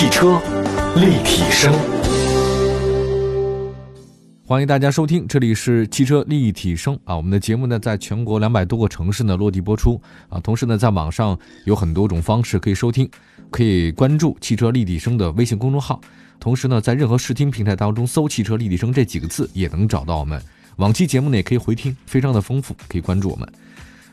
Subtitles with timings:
[0.00, 0.40] 汽车
[0.96, 1.74] 立体声，
[4.46, 7.14] 欢迎大家收听，这里是汽车立体声啊。
[7.14, 10.00] 我们的节目呢，在全国两百多个城市呢落地播出
[10.30, 10.40] 啊。
[10.40, 13.06] 同时呢，在网上有很多种方式可以收听，
[13.50, 16.00] 可以关注汽车立体声的微信公众号。
[16.38, 20.42] 同时呢，在任何视听平台当中搜“汽车立体声”这几个字，也能找到我们。
[20.76, 23.46] 往期节目呢，也可以回听，非常的丰富，可以关注我们。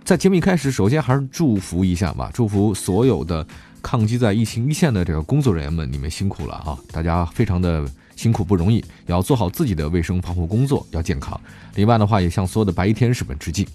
[0.07, 3.45] 在节目一开始，首先还是祝福一下吧，祝福所有的。
[3.81, 6.79] 抗击在疫情一线的这个工作人员们，你们辛苦了啊！
[6.93, 11.37] 大家非常的辛苦不容易，要做好自己的卫生防护工作，要健康。
[11.75, 13.67] 另外的话，也向所有的白衣天使们致敬。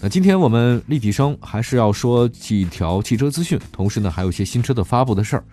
[0.00, 5.44] 那今天我们立体声还是要说几条汽车资讯，同时呢，还有一些新车的发布的事儿。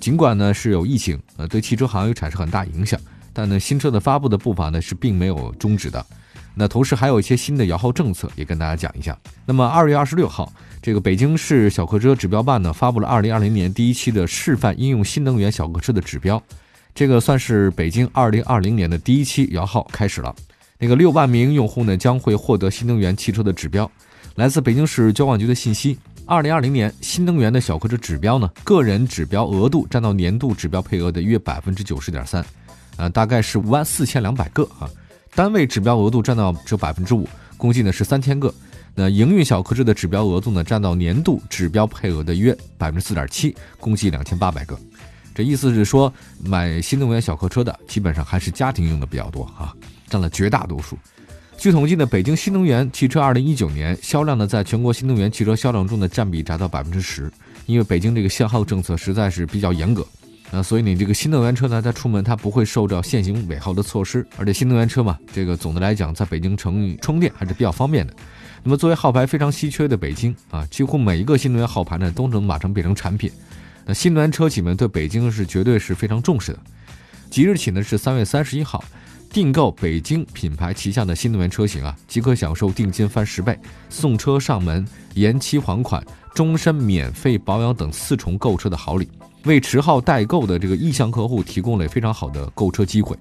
[0.00, 3.00] 尽管呢是有疫情，呃，对汽车行业产生很大影响，
[3.32, 6.04] 但呢新车的发布的步伐呢是并没有终止的。
[6.54, 9.16] 那同时还有一些新的摇号政策，也跟大家讲一下。
[9.46, 10.52] 那么二月二十六号。
[10.84, 16.42] 这个北京市小客车指标办呢发布了二零二零年第一期的示范应用新能源小客车的指标，
[16.92, 20.34] 这个算是北京二零二零年的第一期摇号开始了。
[20.78, 23.88] 那个六万名用户呢将会获得新能源汽车的指标。
[24.34, 25.96] 来自北京市交管局的信息，
[26.26, 32.44] 二零二零年新能源的小客车指标呢，个人指标额度占到年度指标配额的约百分之九十点三，
[32.96, 34.90] 呃，大概是五万四千两百个啊。
[35.34, 38.52] 单位指标额度占到只有百分之五，共计呢是三千个。
[38.94, 44.78] 那营运小客车的指标额度呢，占到年度指标配额的约百分之四点七，共计两千八百个。
[45.34, 46.12] 这意思是说，
[46.44, 49.72] 买新能源小客车的基本上还是家庭用的比较多啊，
[50.10, 50.98] 占了绝大多数。
[51.56, 57.32] 据统计呢，北京新能源汽车二零一九年销量呢，在全国新能源汽车销量中的占比达到百分之十。
[57.64, 60.06] 因为北京这个限号政策实在是比较严格，
[60.54, 68.14] 那，所以你这个新能源车呢，它出门它不会受到限行尾号的措施，而且新能源车嘛，这个总的来讲，在北京城充电还是比较方便的。
[68.62, 73.32] 那么，作为号牌非常稀缺的北京啊，几乎每一个新能源号牌呢都能马上变成产品。
[73.86, 76.58] 那新能源车企们对北京是绝对是非常重视的。
[77.30, 78.84] 即日起呢，是三月三十一号，
[79.30, 83.58] 订购北京品牌旗下的新能源车型啊，即可享受定金翻十倍、
[83.88, 89.08] 送车上门、延期还款、终身免费保养等四重购车的好礼，
[89.44, 93.16] 为持号代购的这个意向客户提供了非常好的购车机会。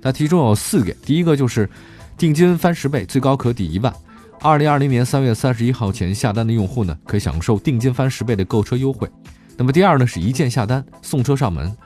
[0.00, 1.68] 那其中有四个，第一个就是
[2.16, 3.92] 定金翻十倍，最高可抵一万。
[4.40, 9.08] 二零二零年三月三十一号前下单的用户呢，可享受定金翻十倍的购车优惠。
[9.56, 11.76] 那么第二呢，是一键下单送车上门。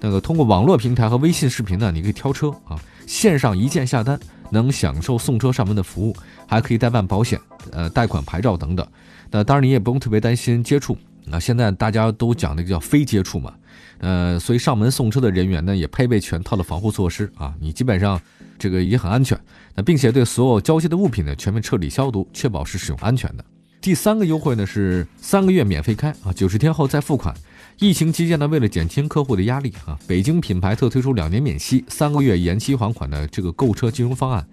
[0.00, 2.74] 那个通过网络平台和微信视频呢，你可以挑车啊，
[3.06, 4.18] 线上一键下单，
[4.50, 6.16] 能享受送车上门的服务，
[6.46, 7.40] 还可以代办保险、
[7.72, 8.86] 呃贷款、牌照等等。
[9.30, 10.96] 那当然你也不用特别担心接触。
[11.24, 13.54] 那现在大家都讲那个叫非接触嘛，
[13.98, 18.20] 呃，所以上门送车的人员呢，也配备全套的防护措施啊，你基本上。
[18.58, 19.40] 这个也很安全，
[19.74, 23.42] 那并且对所有交接的物品呢全面彻底消毒，确保是使用安全的。
[23.80, 27.34] 第三个优惠呢是三个月免费开啊，九十天后再付款。
[27.80, 34.46] 疫情期间呢，为了减轻客户的压力啊，北京品牌特推出两年免息、三个月延期还款的这个购车金融方案。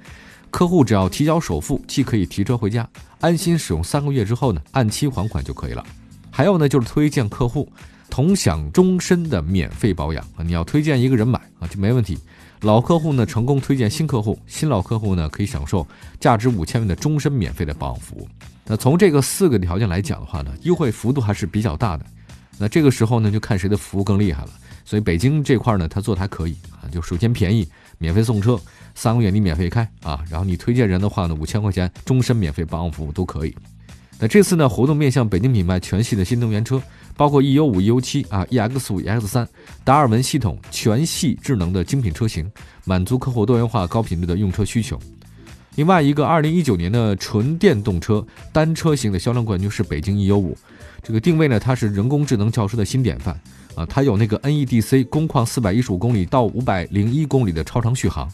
[0.50, 2.90] 客户只要提交首付，既可以提车回家，
[3.20, 5.86] 安心使用三个月之后呢，按期还款就可以了。
[6.32, 7.70] 还有呢，就是推荐客户
[8.10, 12.18] 同享终身的免费保养啊，你要推荐一个人买啊，就没问题。
[12.62, 15.86] 老客户呢，成功推荐新客户，新老客户呢，可以享受
[16.18, 18.26] 价值五千元的终身免费的保养服务。
[18.66, 22.06] 那从这个四个条件来讲的话呢，优惠幅度还是比较大的。
[22.58, 24.50] 那这个时候呢，就看谁的服务更厉害了。
[24.84, 28.60] 所以北京这块呢，它做的还可以啊，就首先便宜，免费送车，
[28.96, 33.56] 三个月你免费开啊，然后你推荐人的话呢，五千块钱终身免费保养服务都可以。
[34.20, 36.82] 那这次呢，活动面向北京品牌全系的新能源车。
[37.18, 39.50] 包括 E U 五、E U 七啊、E X 五、E X 三，
[39.84, 42.48] 达尔文系统全系智能的精品车型，
[42.86, 45.00] 满足客户多元化、高品质的用车需求。
[45.78, 50.58] 另外一个，二零一九年的纯电动车单车型的销量冠军是北京 E U 五，
[51.04, 53.40] 这个定位呢，它是人工智能轿车的新典范
[53.76, 58.28] 啊，它有那个 N E D C 工况四百一十五公里到五百零一公里的超长续航，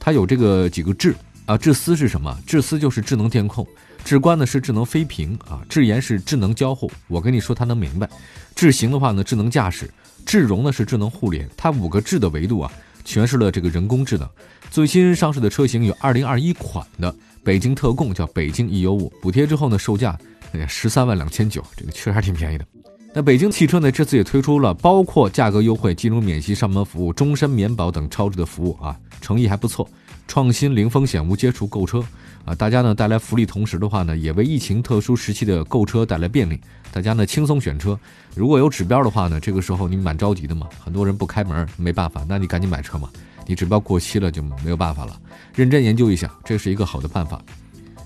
[0.00, 1.14] 它有这个几个智
[1.46, 2.36] 啊，智思是什么？
[2.44, 3.64] 智思就是智能电控。
[4.04, 8.10] 智观呢是智能飞屏啊，智研是智能交互，我跟你说它能明白。
[8.56, 9.86] 智行的话呢，智能驾驶；
[10.26, 11.48] 智融呢是智能互联。
[11.56, 12.72] 它五个智的维度啊，
[13.04, 14.28] 诠释了这个人工智能。
[14.70, 17.12] 最新上市的车型有二零二一款的
[17.42, 20.16] 北京特供，叫北京 E U 五，补贴之后呢，售价
[20.52, 22.64] 哎呀十三万两千九，这个确实还挺便宜的。
[23.12, 29.88] 那北京汽车呢，这次也推出了包括价格优惠、金融免息、上门服务、终身免保等超值的服务啊，诚意还不错。
[30.28, 32.04] 创新零风险无接触购车。
[32.44, 36.58] 啊，大家呢带来福利，同时的话呢，也为疫情特殊时期的购车带来便利。
[36.92, 37.98] 大家呢轻松选车，
[38.36, 43.10] 如果有指标的话呢，这个时候你蛮着急的嘛，很多人不开门，没办法，那你赶紧买车嘛。
[43.50, 45.20] 你指标过期了就没有办法了，
[45.56, 47.42] 认真研究一下，这是一个好的办法。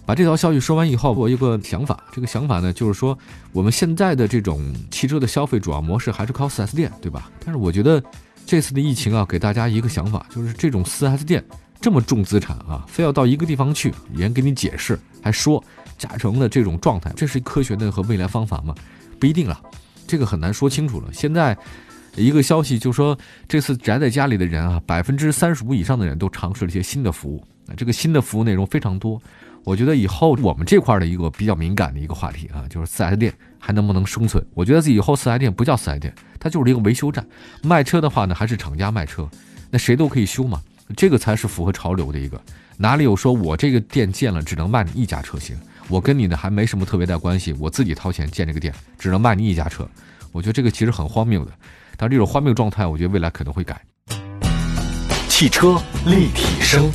[0.07, 3.17] 把这条消息说完以后，我有个想法，这个想法呢，就是说
[3.53, 7.31] 我们现在的这种汽车的消费主要模式还是靠 4S 店，对吧？
[7.45, 8.03] 但是我觉得
[8.47, 11.45] 这次的疫情啊，给大家一个想法，就是这种 4S 店
[11.79, 15.63] 这么重资产啊，非要到一个地方去，人给你解释，还说
[15.99, 18.75] 加成的这种状态，这是科学的和未来方法吗？
[19.21, 19.61] 不一定了，
[20.07, 21.09] 这个很难说清楚了。
[21.13, 21.55] 现在
[22.17, 23.19] 一个消息就说，
[23.49, 29.21] 这次宅在家里的人啊，百分之三十五以上的人都尝试了一些新的服务，啊，这个新的服务内容非常多。
[29.65, 34.45] 我觉得以后我们这块的一个比较敏感的一个话题啊，就是四 S 店还能不能生存？
[34.53, 37.27] 我觉得以后四 S 店不叫四 S 店，它就是一个维修站。
[37.63, 39.29] 卖车的话呢，还是厂家卖车，
[39.71, 40.63] 那谁都可以修嘛，
[40.97, 42.41] 这个才是符合潮流的一个。
[42.77, 45.57] 哪里有说我这个店建了只能卖你一家车型？
[45.89, 49.89] 我跟你呢还没什么特别大关系，我自己掏钱建这个店，只能卖你一家车。
[50.33, 51.53] 我觉得这个其实很荒谬的，
[51.97, 53.81] 但这种荒谬状态，我觉得未来可能会改。
[55.29, 56.91] 汽车立体声。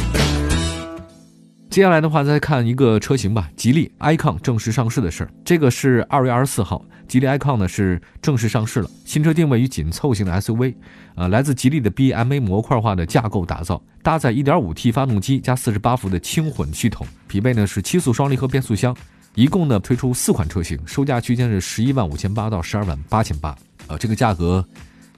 [1.69, 5.30] 接下来的话，再看一个车型吧，吉利 icon 正式上市的事儿。
[5.46, 8.90] 这个是二月二十四号，吉利 icon 呢是正式上市了。
[9.06, 10.74] 新车定位于紧凑型的 SUV，
[11.13, 18.95] 呃，来自吉利的 BMA 模块化的架构打造，搭载 1.5T 发动机加48伏的轻混系统，匹配呢是七速双离合变速箱。
[19.36, 23.56] 一共呢推出四款车型，售价区间是十一万五千八到十二万八千八，
[23.88, 24.66] 呃，这个价格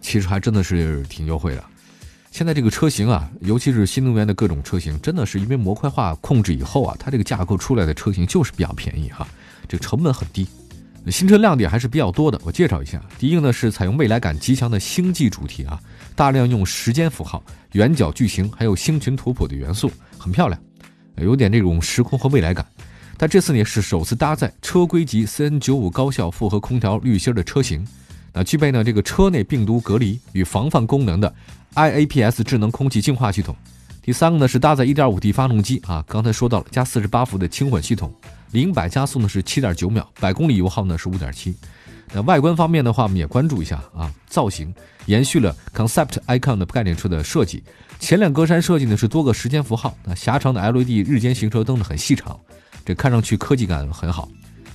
[0.02, 1.64] 其实还真的是挺优惠的。
[2.32, 9.28] 现在这个车型啊，尤其是新能源的各种车型，真的是因为模块化控制以后啊，它这个架构出来的车型就是比较便宜哈，
[9.68, 10.48] 这个成本很低。
[11.08, 13.02] 新车亮点还是比较多的，我介绍一下。
[13.18, 15.78] 第一个呢是采用未来感极强的星际主题啊，
[16.16, 17.44] 大量用时间符号、
[17.74, 20.62] 圆角矩形还有星群图谱的元素，很漂亮，
[21.18, 22.66] 有点这种时空和未来感。
[23.18, 27.86] 但这次呢是首次搭载车规级 CN95 高效复合空调滤芯的车型，
[28.34, 31.34] 那具备呢这个车内病毒隔离与防范功能的。
[31.74, 33.56] IAPS 智能空气净化系统，
[34.02, 38.14] 第三个呢是搭载 1.5T 发动机啊，刚才说到了加48伏的轻混系统，
[38.52, 41.56] 零百加速呢是7.9秒，百公里油耗呢是5.7。
[42.12, 44.76] 那外观方面的话，我们也关注一下啊，造型
[45.06, 47.64] 延续了 Concept Icon 的概念车的设计，
[48.02, 52.38] 前脸格栅设计呢是多个时间符号，那狭长的 LED 日间行车灯呢很细长，
[52.86, 54.28] 这看上去科技感很好。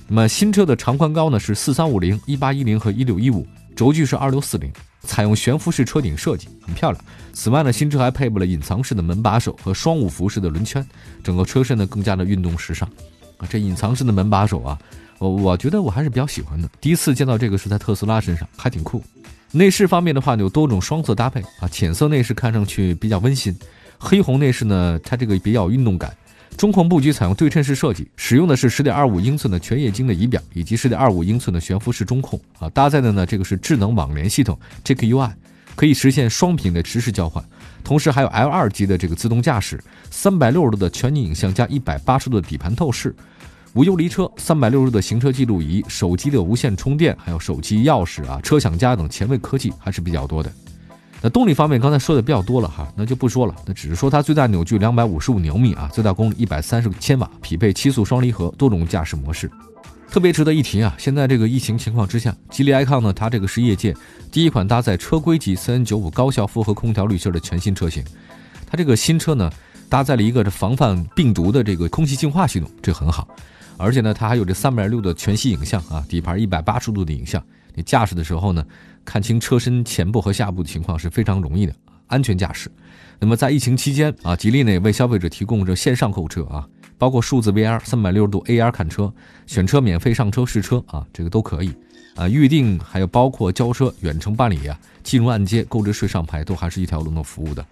[0.07, 3.45] 那么新车的长宽高呢是4350、1810和1615，
[3.75, 4.71] 轴距是2640。
[5.03, 7.01] 采用悬浮式车顶设计，很漂亮。
[7.31, 10.85] 此外呢，新车还配备了隐藏式的门把手和双五辐式的轮圈，
[11.23, 12.89] 整个车身呢更加的运动时尚。
[13.37, 14.77] 啊，这隐藏式的门把手啊，
[15.19, 16.67] 我我觉得我还是比较喜欢的。
[16.81, 19.01] 第一次见到这个是在特斯拉身上，还挺酷。
[19.51, 23.57] 内饰方面的话，有多种双色搭配啊，浅色内饰看上去比较温馨，
[23.97, 26.13] 黑红内饰呢，它这个比较运动感。
[26.55, 32.69] 中控布局采用对称式设计，使用的是十点二五英寸的全液晶的仪表，以及十点二五英寸的悬浮式中控啊。
[32.69, 35.31] 搭载的呢，这个是智能网联系统 JKUI，
[35.75, 37.43] 可以实现双屏的实时交换，
[37.83, 39.79] 同时还有 L 二级的这个自动驾驶，
[40.09, 43.15] 三百六十度的全景影像加一百八十度的底盘透视，
[43.73, 50.51] 无忧离车，三百六十度的行车记录仪，手机的无线充电，还有手机钥匙啊，车享家等前卫科技还是比较多的。
[51.21, 53.55] 那动力方面，刚才说的比较多了哈，那就不说了。
[53.65, 59.49] 那只是说它最大扭矩两百五十五牛米啊，最大功率一百三十千瓦，匹配七速双离合，多种驾驶模式。
[60.09, 63.95] 特别值得一提啊，现在这个疫情情况之下，吉利 icon 呢，它这个是业界
[64.31, 68.03] 第一款搭载车规级 CN95 高效复合空调滤芯的全新车型。
[68.69, 69.51] 它这个新车呢，
[69.89, 73.27] 搭载了一个这防范病毒的这个空气净化系统，这很好。
[73.75, 77.43] 而且呢，它还有这三百六的全息影像啊，底盘一百八十度的影像。
[77.77, 78.65] 你驾驶的时候呢，
[79.05, 81.73] 看清车身前部和下部的情况是非常容易的，
[82.07, 82.71] 安全驾驶。
[83.19, 86.67] 那么在疫情期间啊，吉利呢也为消费者提供着线上购车啊，
[86.97, 89.13] 包括数字 VR、三百六十度 AR 看车、
[89.45, 91.71] 选车免费上车试车啊，这个都可以
[92.15, 92.27] 啊。
[92.27, 97.63] 预定还有包括交车、远程办理啊、金融按揭、购置税上牌都还是一条龙的服务的。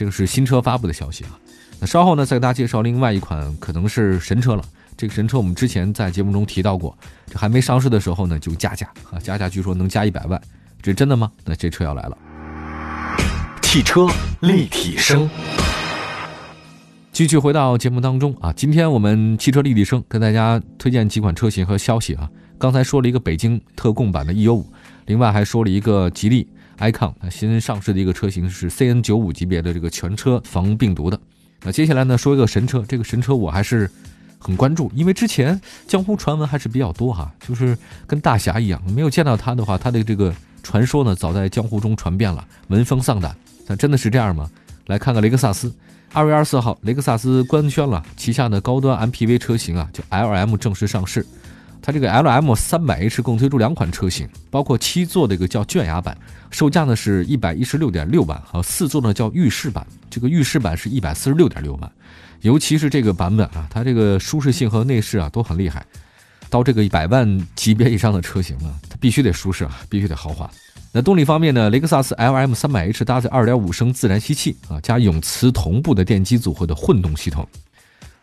[0.00, 1.38] 这个是新车发布的消息啊。
[1.78, 4.64] 那稍后呢，再给大家介绍另外一款可能是神车了。
[4.96, 10.40] 这个神车我们之前在节目中提到过，这还没上市的时候呢就加价啊，加价据说能加一百万，
[10.80, 11.30] 这是真的吗？
[11.44, 12.16] 那这车要来了。
[13.60, 14.06] 汽车
[14.40, 15.28] 立体声，
[17.12, 22.26] 继续回到节目当中啊，今天我们汽车立体声跟大家推荐几款车型和消息啊。
[22.56, 24.72] 刚才说了一个北京特供版的 E U 五，
[25.04, 26.48] 另外还说了一个吉利
[26.80, 31.20] icon 新上市的一个车型是 C N 九五级别的这个全车防病毒的。
[31.62, 33.88] 那接下来呢说一个神车，这个神车我还是。
[34.42, 43.36] 很关注，因为之前江湖传闻还是比较多哈，就是跟大侠一样，没有见到他的话，他的这个传说呢，早在江湖中传遍了，闻风丧胆。
[43.66, 44.50] 那真的是这样吗？
[44.86, 45.70] 来看看雷克萨斯，
[46.14, 51.26] 二月二十四号，雷克萨斯官宣了旗下的高端 MPV 车型啊，就 LM 正式上市。
[51.82, 56.16] 它这个 L M 三百 H 共推出两款车型，包括七座的一个叫卷雅版，
[56.50, 61.92] 售价呢是一百一十六点六万，和四座呢叫浴室版，这个浴室版是一百四十六点六万。
[62.42, 65.84] 尤其是这个版本啊，它这个舒适性和内饰啊都很厉害。
[66.48, 70.50] 到这个一百万级别以上的车型了，它必须得舒适啊，必须得豪华。
[70.92, 77.46] 那动力方面呢，雷克萨斯 L M 三百 H 搭载二点五升自然吸气啊，加永磁同步的电机组合的混动系统。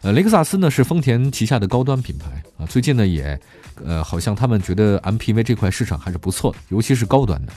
[0.07, 3.37] 呃，雷克萨斯呢是丰田旗下的高端品牌啊，最近呢也，
[3.83, 7.51] 呃，好像他们觉得 MPV 这块市场还是不错的，尤其是高端的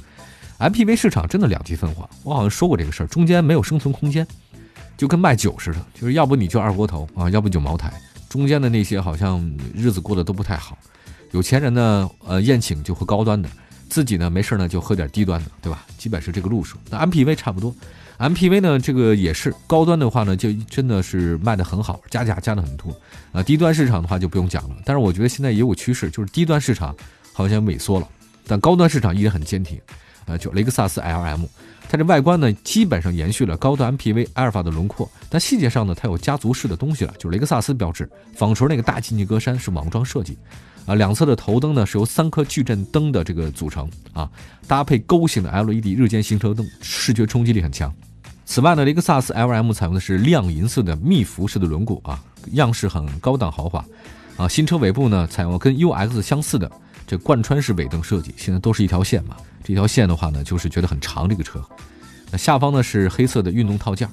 [0.58, 2.10] MPV 市场真的两极分化。
[2.24, 4.26] 我好像说过这个事儿，中间没有生存空间，
[4.96, 7.92] 就跟卖酒似的，就是要不你就二锅头啊，要不就茅台。
[8.28, 9.40] 中间的那些好像
[9.72, 10.76] 日子过得都不太好，
[11.30, 13.48] 有钱人呢，呃，宴请就喝高端的，
[13.88, 15.86] 自己呢没事呢就喝点低端的，对吧？
[15.96, 16.76] 基本是这个路数。
[16.90, 17.72] 那 MPV 差不多
[18.20, 22.94] ，MPV 呢这个也是高端的话呢，就真的是卖的很好，加价加的很多
[23.32, 23.42] 啊。
[23.42, 26.94] 低端市场的话就不用讲了，但是我觉得现在也有趋势，就是低端市场
[27.32, 28.06] 好像萎缩了，
[28.46, 29.80] 但高端市场依然很坚挺，
[30.26, 31.46] 呃，就雷克萨斯 LM。
[31.88, 40.38] 它这外观呢，基本上延续了高端 MPV 阿尔法的轮廓，但细节上呢，它有家族式的东西了，就是雷克萨斯标志，纺锤那个大进气格栅是网装设计，
[40.86, 44.30] 啊，两侧的头灯呢是由三颗矩阵灯的这个组成，啊，
[44.68, 47.92] 搭配勾形的 LED 日间行车灯，视觉冲击力很强。
[48.50, 53.84] 此外呢，雷克萨斯 LM 采用的是亮银色的密辐式的轮毂啊，样式很高档豪华，
[54.36, 56.68] 啊，新车尾部呢采用跟 UX 相似的
[57.06, 59.36] 这贯穿式尾灯设计，现在都是一条线嘛。
[59.62, 61.28] 这条线的话呢，就是觉得很长。
[61.28, 61.64] 这个车，
[62.32, 64.08] 那下方呢是黑色的运动套件。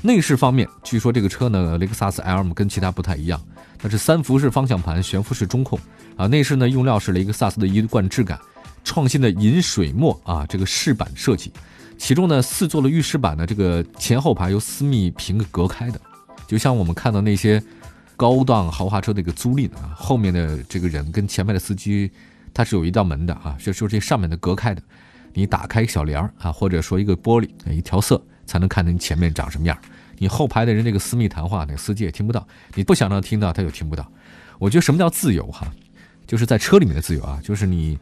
[0.00, 3.38] 内饰方面，据说这个车呢，雷克萨斯 LM 跟其他不太一样，
[3.78, 5.78] 它是三辐式方向盘，悬浮式中控
[6.16, 6.26] 啊。
[6.26, 8.40] 内饰呢用料是雷克萨斯的一贯质感，
[8.84, 11.52] 创新的银水墨啊这个饰板设计。
[11.98, 16.00] 其中呢四座的浴室板呢，这个前后排由私密屏隔开的，
[16.46, 17.62] 就像我们看到那些
[18.16, 22.10] 高档豪华车的一个租赁啊，后面的这个人跟前面的司机。
[22.54, 24.80] 他是有一道门的啊， 就就这上面的隔开的，
[25.34, 29.76] 你打开小帘儿啊，或者说一个玻璃，一调色才能看到你前面长什么样。
[30.16, 32.48] 你后排的人这个私密谈话，那个司机也听不到。
[32.74, 34.10] 你不想让他听到，他就听不到。
[34.58, 35.70] 我觉得什么叫自由哈，
[36.26, 37.98] 就是在车里面的自由啊，就是你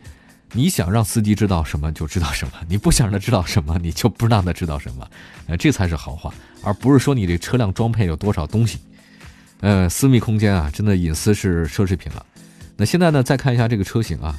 [0.56, 5.06] 你想让司机知道什么就知道什么，你不想让他知道什么，你就不让他知道什么。
[5.49, 6.32] 呃，这才是豪华，
[6.62, 8.78] 而不是说你这车辆装配有多少东西。
[9.61, 12.25] 呃，私密空间啊，真的隐私是奢侈品了。
[12.76, 14.38] 那现在呢，再看一下这个车型啊，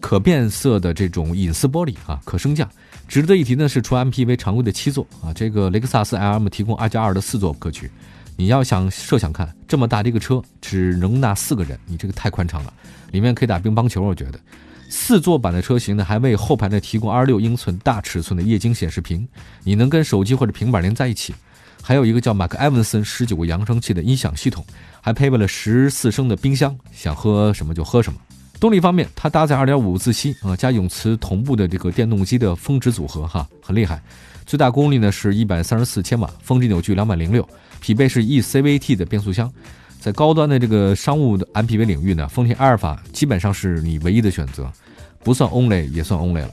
[0.00, 2.68] 可变色的这种隐私玻璃啊，可升降。
[3.08, 7.90] 值得一提的是，除 MPV 常规的七座啊，这个雷克萨斯 LM 提供二加二的四座格局。
[8.36, 12.72] 你要想设想看，这么大的一个车只容纳四个人，你这个太宽敞了，
[13.12, 14.02] 里面可以打乒乓球。
[14.02, 14.38] 我觉得，
[14.88, 19.26] 四座版的车型呢，还为后排呢提供二十六英寸大尺寸的液晶显示屏，
[19.64, 21.34] 你能跟手机或者平板连在一起。
[21.82, 24.64] 还有一个叫马克·埃文森十九个扬声器的音响系统，
[25.00, 28.18] 还配备了十四升的冰箱，想喝什么就喝什么。
[28.58, 34.02] 动力方面，它搭载二点五自吸啊加永磁同步的这个电动机的峰值组合，哈，很厉害。
[34.46, 37.48] 最大功率呢是一百三十四千瓦，峰值扭矩两百零六，
[37.80, 39.52] 匹配是 eCVT 的变速箱。
[40.00, 44.70] 在高端的这个商务的 MPV 领域呢，丰田阿尔法基本上是你唯一的选择，
[45.24, 46.50] 不算 only 也算 only 了。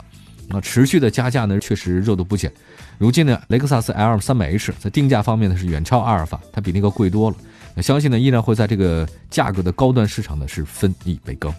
[0.48, 2.52] 那持续的加价呢，确实热度不减。
[2.98, 7.38] 如今呢，雷克萨斯 L 三百 H 在定价方面呢是远超阿尔法，它比那个贵多了。
[7.76, 11.52] 那相信呢，依然会在这个价格的高端市场呢是分一杯羹。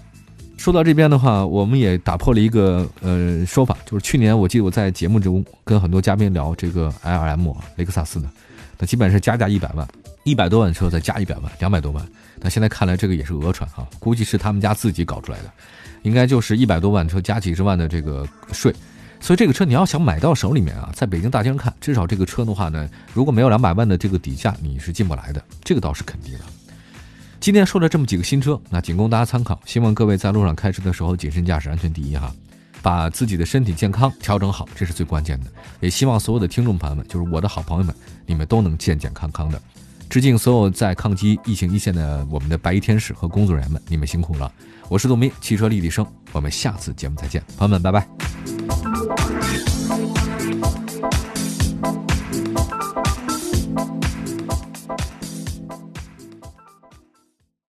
[0.56, 8.28] 说到这边的话，我们也打破了一个呃说法，就是去年我记得我在节目中跟很多嘉宾聊这个 L M 雷克萨斯的，
[8.78, 9.86] 那基本是加价一百万，
[10.24, 12.06] 一百多万车再加一百万，两百多万。
[12.40, 15.44] 那现在看来这个也是讹传哈，估计是他们家自己搞出来的。
[16.02, 18.74] 应该就是一百多万车加几十万的这个税，
[19.20, 26.40] 所以这个车你要想买到手里面啊，在北京大街上看，至少这个车的话呢，如果没有两百万的这个底价，你是进不来的，这个倒是肯定的。
[27.40, 32.30] 今天说了这么几个新车，那仅供大家参考，希望各位在路上开车的时候谨慎驾驶，安全第一哈，
[32.84, 35.46] 把自己的身体健康调整好，这是最关键的。
[35.80, 39.58] 也希望所有的听众朋友们，就是我的好朋友们，你们都能健健康康的。
[40.10, 44.52] 致敬所有在抗击疫情一线的我们的白衣天使和工作人员们，你们辛苦了。
[44.90, 48.06] 我是杜明，汽车立体声，我们下次节目再见，朋友们，拜拜。